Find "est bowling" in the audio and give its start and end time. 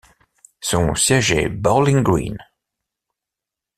1.31-2.01